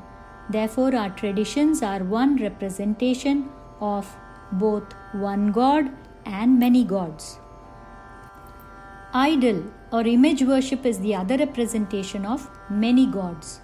Therefore, 0.51 0.95
our 0.95 1.11
traditions 1.11 1.83
are 1.83 2.05
one 2.05 2.37
representation 2.37 3.49
of 3.81 4.17
both 4.53 4.93
one 5.13 5.53
God 5.53 5.91
and 6.27 6.59
many 6.59 6.85
gods. 6.85 7.39
Idol 9.13 9.65
or 9.93 10.03
image 10.03 10.43
worship 10.43 10.85
is 10.85 10.99
the 11.01 11.15
other 11.15 11.37
representation 11.37 12.27
of 12.27 12.49
many 12.69 13.07
gods. 13.07 13.61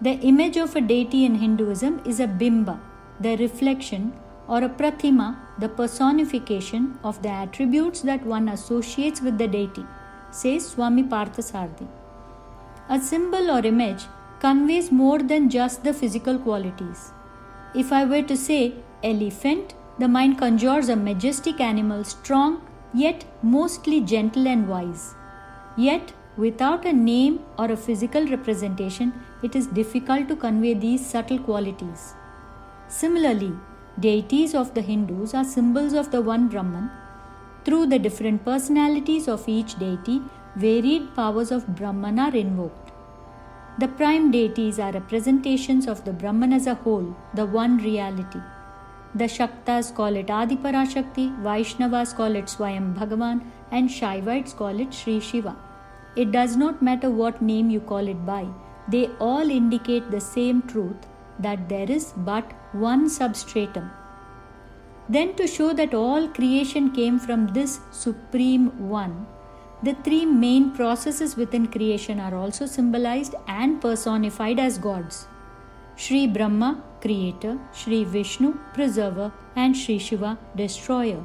The 0.00 0.14
image 0.20 0.56
of 0.56 0.74
a 0.76 0.80
deity 0.80 1.24
in 1.24 1.34
Hinduism 1.36 2.02
is 2.06 2.20
a 2.20 2.26
bimba, 2.26 2.80
the 3.20 3.36
reflection, 3.36 4.12
or 4.48 4.64
a 4.64 4.68
pratima, 4.68 5.36
the 5.58 5.68
personification 5.68 6.98
of 7.04 7.20
the 7.22 7.28
attributes 7.28 8.00
that 8.02 8.24
one 8.24 8.48
associates 8.48 9.20
with 9.20 9.36
the 9.36 9.46
deity, 9.46 9.84
says 10.30 10.68
Swami 10.68 11.02
Parthasarathy. 11.02 11.88
A 12.88 12.98
symbol 12.98 13.50
or 13.50 13.66
image 13.66 14.04
conveys 14.40 14.90
more 14.92 15.18
than 15.18 15.50
just 15.50 15.84
the 15.84 15.92
physical 15.92 16.38
qualities. 16.38 17.12
If 17.74 17.92
I 17.92 18.04
were 18.04 18.22
to 18.22 18.36
say 18.36 18.74
elephant, 19.02 19.74
the 19.98 20.08
mind 20.08 20.38
conjures 20.38 20.88
a 20.88 20.96
majestic 20.96 21.60
animal, 21.60 22.04
strong 22.04 22.62
yet 22.94 23.24
mostly 23.42 24.00
gentle 24.00 24.46
and 24.46 24.68
wise. 24.68 25.14
Yet, 25.76 26.12
without 26.36 26.86
a 26.86 26.92
name 26.92 27.40
or 27.58 27.70
a 27.70 27.76
physical 27.76 28.26
representation, 28.26 29.12
it 29.42 29.56
is 29.56 29.66
difficult 29.66 30.28
to 30.28 30.36
convey 30.36 30.74
these 30.74 31.04
subtle 31.04 31.38
qualities. 31.38 32.14
Similarly, 32.88 33.52
deities 34.00 34.54
of 34.54 34.74
the 34.74 34.82
Hindus 34.82 35.34
are 35.34 35.44
symbols 35.44 35.92
of 35.92 36.10
the 36.10 36.22
one 36.22 36.48
Brahman. 36.48 36.90
Through 37.64 37.86
the 37.86 37.98
different 37.98 38.44
personalities 38.44 39.28
of 39.28 39.48
each 39.48 39.78
deity, 39.78 40.22
varied 40.56 41.14
powers 41.14 41.50
of 41.50 41.66
Brahman 41.76 42.18
are 42.18 42.34
invoked. 42.34 42.87
The 43.78 43.86
prime 43.86 44.32
deities 44.32 44.80
are 44.80 44.90
representations 44.90 45.86
of 45.86 46.04
the 46.04 46.12
Brahman 46.12 46.52
as 46.52 46.66
a 46.66 46.74
whole, 46.74 47.14
the 47.34 47.46
one 47.46 47.78
reality. 47.78 48.40
The 49.14 49.26
Shaktas 49.26 49.94
call 49.94 50.16
it 50.16 50.30
Adi 50.30 50.56
Parashakti, 50.56 51.40
Vaishnavas 51.42 52.12
call 52.16 52.34
it 52.34 52.46
Swayam 52.46 52.96
Bhagavan, 52.96 53.44
and 53.70 53.88
Shaivites 53.88 54.56
call 54.56 54.80
it 54.80 54.92
Sri 54.92 55.20
Shiva. 55.20 55.56
It 56.16 56.32
does 56.32 56.56
not 56.56 56.82
matter 56.82 57.08
what 57.08 57.40
name 57.40 57.70
you 57.70 57.78
call 57.78 58.08
it 58.08 58.26
by, 58.26 58.48
they 58.88 59.10
all 59.20 59.48
indicate 59.48 60.10
the 60.10 60.20
same 60.20 60.62
truth 60.62 61.06
that 61.38 61.68
there 61.68 61.88
is 61.88 62.12
but 62.16 62.50
one 62.72 63.08
substratum. 63.08 63.90
Then, 65.08 65.34
to 65.36 65.46
show 65.46 65.72
that 65.72 65.94
all 65.94 66.26
creation 66.26 66.90
came 66.90 67.18
from 67.20 67.46
this 67.48 67.78
Supreme 67.92 68.88
One, 68.88 69.26
the 69.80 69.94
three 70.04 70.26
main 70.26 70.72
processes 70.72 71.36
within 71.36 71.66
creation 71.68 72.18
are 72.18 72.34
also 72.34 72.66
symbolized 72.66 73.34
and 73.46 73.80
personified 73.80 74.58
as 74.58 74.76
gods 74.76 75.28
Sri 75.94 76.26
Brahma, 76.26 76.82
creator, 77.00 77.58
Sri 77.72 78.04
Vishnu, 78.04 78.56
preserver, 78.72 79.32
and 79.56 79.76
Sri 79.76 79.98
Shiva, 79.98 80.38
destroyer. 80.54 81.24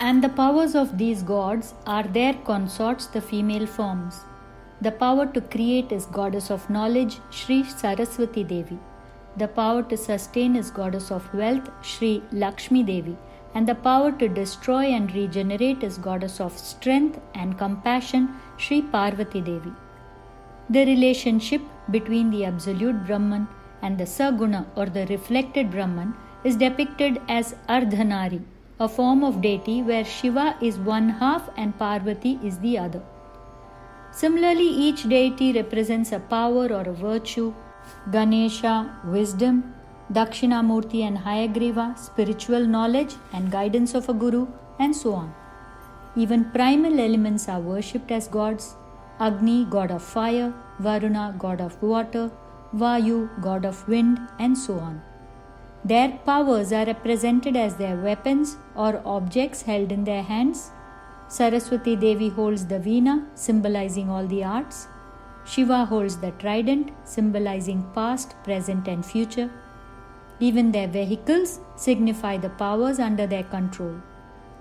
And 0.00 0.22
the 0.22 0.28
powers 0.28 0.74
of 0.74 0.98
these 0.98 1.22
gods 1.22 1.74
are 1.86 2.02
their 2.02 2.34
consorts, 2.34 3.06
the 3.06 3.20
female 3.20 3.66
forms. 3.66 4.20
The 4.80 4.90
power 4.90 5.26
to 5.26 5.40
create 5.40 5.92
is 5.92 6.06
goddess 6.06 6.50
of 6.50 6.68
knowledge, 6.68 7.20
Sri 7.30 7.62
Saraswati 7.62 8.42
Devi. 8.42 8.78
The 9.36 9.46
power 9.46 9.84
to 9.84 9.96
sustain 9.96 10.56
is 10.56 10.72
goddess 10.72 11.12
of 11.12 11.32
wealth, 11.32 11.70
Sri 11.82 12.22
Lakshmi 12.32 12.82
Devi 12.82 13.16
and 13.54 13.66
the 13.66 13.74
power 13.74 14.12
to 14.12 14.28
destroy 14.28 14.84
and 14.84 15.14
regenerate 15.14 15.82
is 15.82 15.98
goddess 15.98 16.40
of 16.40 16.56
strength 16.56 17.20
and 17.34 17.58
compassion, 17.58 18.28
Sri 18.56 18.82
Parvati 18.82 19.40
Devi. 19.40 19.72
The 20.68 20.84
relationship 20.86 21.62
between 21.90 22.30
the 22.30 22.44
absolute 22.44 23.06
Brahman 23.06 23.48
and 23.82 23.98
the 23.98 24.04
Saguna 24.04 24.66
or 24.76 24.86
the 24.86 25.06
reflected 25.06 25.70
Brahman 25.70 26.14
is 26.44 26.56
depicted 26.56 27.20
as 27.28 27.54
Ardhanari, 27.68 28.42
a 28.78 28.88
form 28.88 29.24
of 29.24 29.42
deity 29.42 29.82
where 29.82 30.04
Shiva 30.04 30.56
is 30.60 30.78
one 30.78 31.08
half 31.08 31.50
and 31.56 31.76
Parvati 31.76 32.38
is 32.42 32.58
the 32.58 32.78
other. 32.78 33.02
Similarly, 34.12 34.68
each 34.68 35.08
deity 35.08 35.52
represents 35.52 36.12
a 36.12 36.20
power 36.20 36.66
or 36.72 36.82
a 36.82 36.92
virtue. 36.92 37.52
Ganesha, 38.10 38.96
wisdom, 39.04 39.74
Dakshinamurti 40.12 41.02
and 41.02 41.18
Hayagriva, 41.18 41.96
spiritual 41.98 42.66
knowledge 42.66 43.14
and 43.32 43.50
guidance 43.50 43.94
of 43.94 44.08
a 44.08 44.12
guru, 44.12 44.48
and 44.78 44.94
so 44.94 45.14
on. 45.14 45.32
Even 46.16 46.50
primal 46.50 46.98
elements 46.98 47.48
are 47.48 47.60
worshipped 47.60 48.10
as 48.10 48.26
gods 48.26 48.74
Agni, 49.20 49.66
god 49.66 49.90
of 49.90 50.02
fire, 50.02 50.52
Varuna, 50.78 51.34
god 51.38 51.60
of 51.60 51.80
water, 51.82 52.30
Vayu, 52.74 53.28
god 53.42 53.64
of 53.66 53.86
wind, 53.86 54.18
and 54.38 54.56
so 54.56 54.78
on. 54.78 55.02
Their 55.84 56.18
powers 56.24 56.72
are 56.72 56.86
represented 56.86 57.54
as 57.54 57.76
their 57.76 57.96
weapons 57.96 58.56
or 58.74 59.02
objects 59.04 59.62
held 59.62 59.92
in 59.92 60.04
their 60.04 60.22
hands. 60.22 60.70
Saraswati 61.28 61.96
Devi 61.96 62.30
holds 62.30 62.66
the 62.66 62.78
veena, 62.78 63.26
symbolizing 63.34 64.08
all 64.10 64.26
the 64.26 64.42
arts. 64.42 64.88
Shiva 65.44 65.84
holds 65.84 66.16
the 66.16 66.32
trident, 66.32 66.90
symbolizing 67.04 67.86
past, 67.94 68.34
present, 68.42 68.88
and 68.88 69.04
future. 69.04 69.50
Even 70.40 70.72
their 70.72 70.88
vehicles 70.88 71.60
signify 71.76 72.36
the 72.38 72.50
powers 72.50 72.98
under 72.98 73.26
their 73.26 73.44
control. 73.44 74.00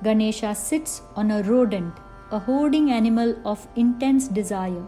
Ganesha 0.03 0.53
sits 0.53 1.01
on 1.15 1.31
a 1.31 1.41
rodent, 1.43 1.93
a 2.31 2.39
hoarding 2.39 2.91
animal 2.91 3.35
of 3.45 3.67
intense 3.75 4.27
desire. 4.27 4.85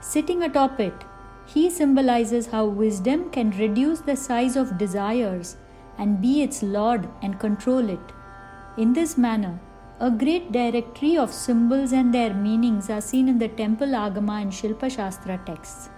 Sitting 0.00 0.42
atop 0.42 0.80
it, 0.80 1.04
he 1.46 1.70
symbolizes 1.70 2.48
how 2.48 2.66
wisdom 2.66 3.30
can 3.30 3.50
reduce 3.52 4.00
the 4.00 4.16
size 4.16 4.56
of 4.56 4.76
desires 4.76 5.56
and 5.98 6.20
be 6.20 6.42
its 6.42 6.62
lord 6.62 7.08
and 7.22 7.40
control 7.40 7.88
it. 7.88 8.12
In 8.76 8.92
this 8.92 9.16
manner, 9.16 9.58
a 9.98 10.10
great 10.10 10.52
directory 10.52 11.16
of 11.16 11.32
symbols 11.32 11.92
and 11.92 12.14
their 12.14 12.32
meanings 12.34 12.90
are 12.90 13.00
seen 13.00 13.28
in 13.28 13.38
the 13.38 13.48
temple 13.48 13.88
Agama 13.88 14.42
and 14.42 14.52
Shilpa 14.52 14.90
Shastra 14.94 15.40
texts. 15.46 15.88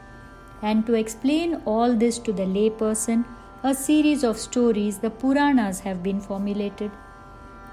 And 0.63 0.87
to 0.87 0.95
explain 0.95 1.61
all 1.67 1.95
this 1.95 2.19
to 2.21 2.33
the 2.33 2.45
layperson, 2.45 3.25
a 3.63 3.75
series 3.75 4.25
of 4.25 4.39
stories, 4.39 4.99
the 4.99 5.11
Puranas, 5.11 5.81
have 5.81 6.03
been 6.03 6.19
formulated. 6.19 6.91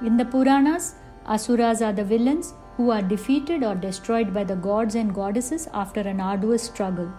In 0.02 0.18
the 0.18 0.26
Puranas, 0.26 0.96
Asuras 1.26 1.82
are 1.82 1.94
the 1.94 2.04
villains 2.04 2.54
who 2.76 2.92
are 2.92 3.02
defeated 3.02 3.64
or 3.64 3.74
destroyed 3.74 4.34
by 4.34 4.44
the 4.44 4.56
gods 4.56 4.96
and 4.96 5.14
goddesses 5.16 5.68
after 5.74 6.02
an 6.02 6.20
arduous 6.20 6.64
struggle. 6.64 7.10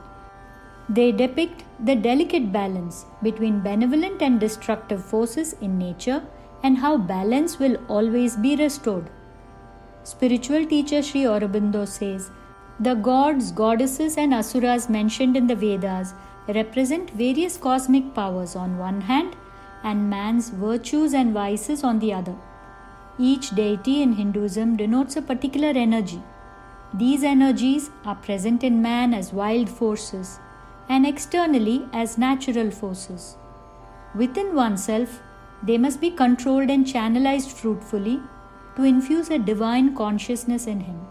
They 0.91 1.13
depict 1.13 1.65
the 1.83 1.95
delicate 1.95 2.53
balance 2.53 3.07
between 3.23 3.61
benevolent 3.61 4.21
and 4.21 4.39
destructive 4.39 5.03
forces 5.03 5.55
in 5.63 5.79
nature 5.79 6.23
and 6.63 6.77
how 6.77 6.99
balance 6.99 7.59
will 7.59 7.77
always 7.89 8.37
be 8.37 8.55
restored. 8.57 9.09
Spiritual 10.03 10.67
teacher 10.67 11.03
Sri 11.03 11.23
Aurobindo 11.23 11.87
says 11.87 12.31
the 12.81 12.95
gods, 12.95 13.51
goddesses, 13.51 14.17
and 14.17 14.33
asuras 14.33 14.89
mentioned 14.89 15.37
in 15.37 15.47
the 15.47 15.57
Vedas 15.57 16.13
represent 16.49 17.11
various 17.11 17.57
cosmic 17.57 18.15
powers 18.15 18.57
on 18.57 18.79
one 18.79 19.03
hand 19.03 19.37
and 19.83 20.11
man's 20.11 20.51
virtues 20.51 21.13
and 21.15 21.33
vices 21.33 21.85
on 21.85 21.99
the 21.99 22.13
other. 22.13 22.37
Each 23.19 23.51
deity 23.51 24.03
in 24.03 24.15
Hinduism 24.15 24.77
denotes 24.77 25.17
a 25.17 25.23
particular 25.23 25.73
energy. 25.75 26.23
These 26.95 27.23
energies 27.23 27.91
are 28.05 28.15
present 28.15 28.65
in 28.65 28.81
man 28.81 29.13
as 29.13 29.33
wild 29.33 29.69
forces 29.69 30.41
and 30.89 31.07
externally 31.07 31.87
as 31.93 32.17
natural 32.17 32.71
forces. 32.71 33.37
Within 34.15 34.55
oneself, 34.55 35.21
they 35.63 35.77
must 35.77 36.01
be 36.01 36.11
controlled 36.11 36.71
and 36.71 36.87
channelized 36.87 37.53
fruitfully 37.53 38.21
to 38.77 38.85
infuse 38.85 39.29
a 39.29 39.39
divine 39.39 39.95
consciousness 39.95 40.67
in 40.67 40.81
him. 40.81 41.07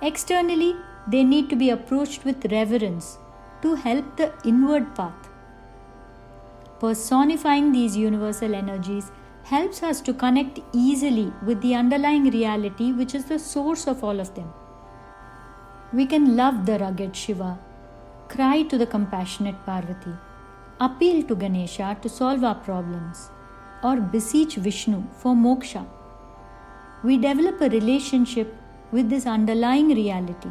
Externally, 0.00 0.76
they 1.08 1.24
need 1.24 1.50
to 1.50 1.56
be 1.56 1.70
approached 1.70 2.24
with 2.24 2.52
reverence 2.52 3.18
to 3.62 3.74
help 3.74 4.16
the 4.16 4.32
inward 4.44 4.94
path. 4.94 5.28
Personifying 6.80 7.72
these 7.72 7.96
universal 7.96 8.54
energies 8.54 9.10
helps 9.44 9.82
us 9.82 10.00
to 10.02 10.12
connect 10.12 10.60
easily 10.72 11.32
with 11.44 11.60
the 11.60 11.74
underlying 11.74 12.30
reality 12.30 12.92
which 12.92 13.14
is 13.14 13.24
the 13.24 13.38
source 13.38 13.86
of 13.86 14.04
all 14.04 14.20
of 14.20 14.34
them. 14.34 14.52
We 15.92 16.06
can 16.06 16.36
love 16.36 16.66
the 16.66 16.78
rugged 16.78 17.16
Shiva, 17.16 17.58
cry 18.28 18.62
to 18.64 18.78
the 18.78 18.86
compassionate 18.86 19.64
Parvati, 19.64 20.12
appeal 20.80 21.22
to 21.24 21.34
Ganesha 21.34 21.96
to 22.02 22.08
solve 22.08 22.44
our 22.44 22.54
problems, 22.54 23.30
or 23.82 23.96
beseech 23.96 24.56
Vishnu 24.56 25.02
for 25.12 25.34
moksha. 25.34 25.86
We 27.02 27.16
develop 27.16 27.60
a 27.60 27.70
relationship 27.70 28.54
with 28.92 29.08
this 29.08 29.26
underlying 29.26 29.88
reality 29.88 30.50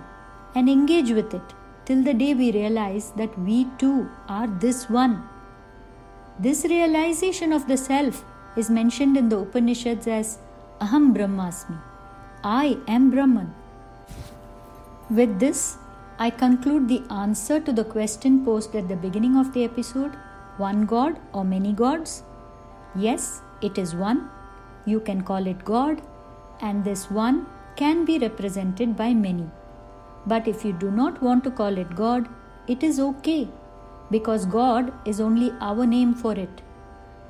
and 0.56 0.70
engage 0.70 1.12
with 1.12 1.34
it 1.34 1.54
till 1.88 2.04
the 2.04 2.14
day 2.14 2.34
we 2.34 2.52
realize 2.52 3.12
that 3.20 3.38
we 3.40 3.66
too 3.82 4.10
are 4.28 4.48
this 4.64 4.90
one. 4.90 5.24
This 6.38 6.66
realization 6.66 7.54
of 7.54 7.68
the 7.68 7.78
self 7.78 8.24
is 8.58 8.70
mentioned 8.70 9.16
in 9.16 9.30
the 9.30 9.40
Upanishads 9.40 10.06
as 10.06 10.38
Aham 10.82 11.14
Brahmasmi. 11.16 11.80
I 12.44 12.78
am 12.88 13.10
Brahman. 13.10 13.54
With 15.10 15.40
this, 15.40 15.78
I 16.20 16.30
conclude 16.30 16.90
the 16.90 17.04
answer 17.10 17.60
to 17.62 17.72
the 17.72 17.86
question 17.86 18.44
posed 18.44 18.76
at 18.76 18.90
the 18.90 18.98
beginning 18.98 19.38
of 19.38 19.54
the 19.54 19.64
episode 19.64 20.18
one 20.58 20.86
God 20.86 21.20
or 21.34 21.46
many 21.46 21.72
gods? 21.72 22.24
Yes, 22.96 23.42
it 23.62 23.78
is 23.78 23.96
one. 23.96 24.30
You 24.86 25.00
can 25.00 25.22
call 25.22 25.48
it 25.48 25.64
God, 25.64 26.02
and 26.62 26.84
this 26.84 27.10
one 27.12 27.46
can 27.76 28.06
be 28.06 28.18
represented 28.18 28.98
by 28.98 29.14
many. 29.14 29.50
But 30.28 30.48
if 30.48 30.64
you 30.66 30.74
do 30.74 30.92
not 30.92 31.22
want 31.22 31.44
to 31.46 31.52
call 31.52 31.78
it 31.78 31.96
God, 31.96 32.28
it 32.68 32.84
is 32.84 33.00
okay 33.00 33.48
because 34.12 34.46
God 34.46 34.92
is 35.06 35.22
only 35.22 35.52
our 35.62 35.86
name 35.86 36.14
for 36.14 36.34
it. 36.34 36.62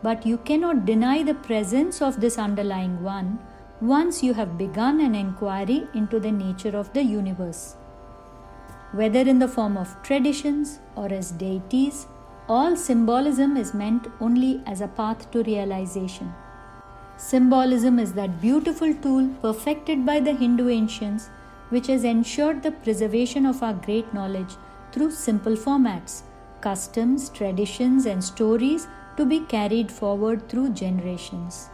But 0.03 0.25
you 0.25 0.37
cannot 0.37 0.85
deny 0.85 1.23
the 1.23 1.35
presence 1.35 2.01
of 2.01 2.19
this 2.21 2.37
underlying 2.37 3.03
one 3.03 3.39
once 3.81 4.23
you 4.23 4.33
have 4.33 4.57
begun 4.57 4.99
an 4.99 5.13
inquiry 5.13 5.87
into 5.93 6.19
the 6.19 6.31
nature 6.31 6.75
of 6.75 6.91
the 6.93 7.03
universe. 7.03 7.75
Whether 8.91 9.21
in 9.21 9.37
the 9.37 9.47
form 9.47 9.77
of 9.77 10.01
traditions 10.01 10.79
or 10.95 11.11
as 11.13 11.31
deities, 11.31 12.07
all 12.49 12.75
symbolism 12.75 13.57
is 13.57 13.73
meant 13.73 14.07
only 14.19 14.61
as 14.65 14.81
a 14.81 14.87
path 14.87 15.29
to 15.31 15.43
realization. 15.43 16.33
Symbolism 17.17 17.99
is 17.99 18.13
that 18.13 18.41
beautiful 18.41 18.93
tool 18.95 19.27
perfected 19.41 20.05
by 20.05 20.19
the 20.19 20.33
Hindu 20.33 20.69
ancients 20.69 21.29
which 21.69 21.87
has 21.87 22.03
ensured 22.03 22.63
the 22.63 22.71
preservation 22.71 23.45
of 23.45 23.61
our 23.61 23.73
great 23.73 24.13
knowledge 24.13 24.55
through 24.91 25.11
simple 25.11 25.55
formats, 25.55 26.21
customs, 26.61 27.29
traditions, 27.29 28.05
and 28.05 28.23
stories 28.23 28.87
to 29.17 29.25
be 29.25 29.39
carried 29.41 29.91
forward 29.91 30.47
through 30.49 30.69
generations. 30.69 31.69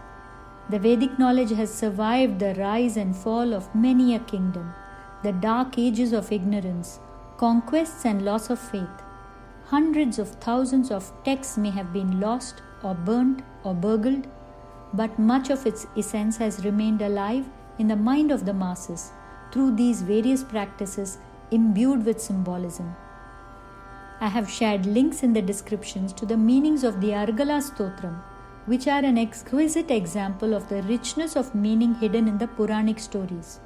The 0.69 0.79
Vedic 0.79 1.19
knowledge 1.19 1.51
has 1.51 1.73
survived 1.73 2.39
the 2.39 2.55
rise 2.55 2.97
and 2.97 3.15
fall 3.15 3.53
of 3.53 3.73
many 3.75 4.15
a 4.15 4.19
kingdom, 4.19 4.73
the 5.21 5.33
dark 5.33 5.77
ages 5.77 6.13
of 6.13 6.31
ignorance, 6.31 6.99
conquests, 7.37 8.05
and 8.05 8.23
loss 8.23 8.49
of 8.49 8.59
faith. 8.59 9.03
Hundreds 9.65 10.19
of 10.19 10.29
thousands 10.35 10.91
of 10.91 11.11
texts 11.23 11.57
may 11.57 11.69
have 11.69 11.91
been 11.93 12.19
lost 12.19 12.61
or 12.81 12.93
burnt 12.93 13.41
or 13.63 13.73
burgled, 13.73 14.27
but 14.93 15.17
much 15.19 15.49
of 15.49 15.65
its 15.65 15.85
essence 15.97 16.37
has 16.37 16.65
remained 16.65 17.01
alive 17.01 17.45
in 17.79 17.87
the 17.87 17.95
mind 17.95 18.31
of 18.31 18.45
the 18.45 18.53
masses 18.53 19.11
through 19.53 19.75
these 19.75 20.01
various 20.01 20.43
practices 20.43 21.17
imbued 21.51 22.05
with 22.05 22.19
symbolism. 22.19 22.93
I 24.19 24.27
have 24.27 24.49
shared 24.49 24.85
links 24.85 25.21
in 25.21 25.33
the 25.33 25.41
descriptions 25.41 26.13
to 26.13 26.25
the 26.25 26.37
meanings 26.37 26.83
of 26.83 27.01
the 27.01 27.09
Argala 27.09 27.57
Stotram, 27.61 28.15
which 28.65 28.87
are 28.87 29.03
an 29.03 29.17
exquisite 29.17 29.91
example 29.91 30.53
of 30.53 30.69
the 30.69 30.81
richness 30.83 31.35
of 31.35 31.53
meaning 31.53 31.93
hidden 31.95 32.27
in 32.27 32.37
the 32.37 32.47
Puranic 32.47 32.99
stories. 32.99 33.59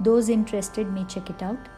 Those 0.00 0.28
interested 0.28 0.92
may 0.92 1.04
check 1.04 1.30
it 1.30 1.42
out. 1.42 1.68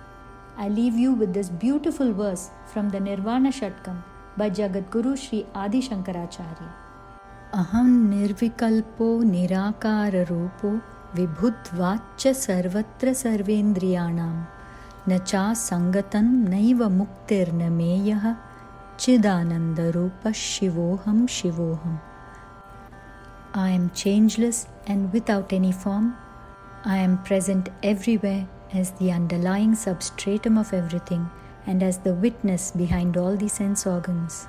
I 0.57 0.69
leave 0.69 0.95
you 0.95 1.13
with 1.13 1.35
this 1.35 1.51
beautiful 1.51 2.13
verse 2.13 2.51
from 2.73 2.89
the 2.89 2.99
Nirvana 2.99 3.51
Shatkam 3.51 4.03
by 4.37 4.51
Jagadguru 4.51 5.17
Sri 5.17 5.47
Adi 5.55 5.83
Shankaracharya. 5.83 6.71
Aham 7.53 8.11
nirvikalpo 8.11 9.23
nirakara 9.35 10.27
विभुत्वाच्च 11.15 12.27
सर्वत्र 12.37 13.13
सर्वेन्द्रियाणां 13.23 14.35
न 15.09 15.19
चासङ्गतं 15.31 16.27
नैव 16.53 16.89
मुक्तिर्न 16.99 17.73
मेयः 17.73 18.25
चिदानन्दरूपः 19.01 20.33
शिवोऽहं 20.43 21.27
शिवोऽहम्। 21.37 21.99
I 23.59 23.69
am 23.75 23.89
changeless 24.03 24.65
and 24.91 25.11
without 25.13 25.53
any 25.55 25.73
form 25.83 26.11
I 26.87 26.97
am 27.03 27.17
present 27.29 27.69
everywhere 27.93 28.37
as 28.81 28.93
the 28.99 29.11
underlying 29.19 29.77
substratum 29.85 30.59
of 30.63 30.75
everything 30.81 31.69
and 31.71 31.83
as 31.83 32.01
the 32.05 32.17
witness 32.25 32.73
behind 32.77 33.19
all 33.19 33.37
the 33.45 33.49
sense 33.59 33.87
organs 33.89 34.41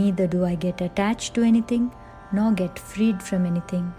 neither 0.00 0.32
do 0.32 0.44
I 0.44 0.56
get 0.66 0.82
attach 0.82 1.30
to 1.34 1.42
anything 1.52 2.34
no 2.34 2.50
get 2.62 2.78
freed 2.92 3.18
from 3.28 3.46
anything 3.46 3.90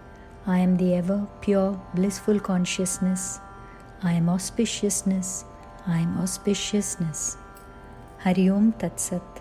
I 0.49 0.59
am 0.59 0.77
the 0.77 0.93
ever 0.95 1.27
pure, 1.41 1.77
blissful 1.93 2.39
consciousness. 2.39 3.41
I 4.01 4.13
am 4.13 4.27
auspiciousness. 4.27 5.43
I 5.85 5.99
am 5.99 6.15
auspiciousness. 6.21 7.35
Hari 8.19 8.49
Om 8.49 8.71
Tat 8.79 8.97
Sat. 8.97 9.36